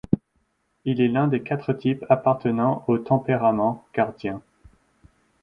Il 0.83 0.99
est 0.99 1.07
l'un 1.09 1.27
des 1.27 1.43
quatre 1.43 1.73
types 1.73 2.03
appartenant 2.09 2.83
au 2.87 2.97
tempérament 2.97 3.85
Gardien. 3.93 4.41